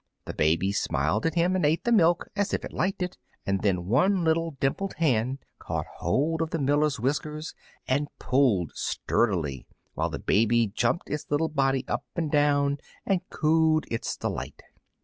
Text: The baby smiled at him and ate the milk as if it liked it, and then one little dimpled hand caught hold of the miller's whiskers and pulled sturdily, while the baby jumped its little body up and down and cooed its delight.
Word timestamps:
The 0.25 0.33
baby 0.33 0.71
smiled 0.71 1.27
at 1.27 1.35
him 1.35 1.55
and 1.55 1.63
ate 1.63 1.83
the 1.83 1.91
milk 1.91 2.25
as 2.35 2.55
if 2.55 2.65
it 2.65 2.73
liked 2.73 3.03
it, 3.03 3.19
and 3.45 3.61
then 3.61 3.85
one 3.85 4.23
little 4.23 4.57
dimpled 4.59 4.95
hand 4.97 5.37
caught 5.59 5.85
hold 5.97 6.41
of 6.41 6.49
the 6.49 6.57
miller's 6.57 6.99
whiskers 6.99 7.53
and 7.87 8.07
pulled 8.17 8.71
sturdily, 8.73 9.67
while 9.93 10.09
the 10.09 10.17
baby 10.17 10.65
jumped 10.65 11.07
its 11.07 11.29
little 11.29 11.49
body 11.49 11.85
up 11.87 12.03
and 12.15 12.31
down 12.31 12.79
and 13.05 13.21
cooed 13.29 13.85
its 13.91 14.17
delight. 14.17 14.63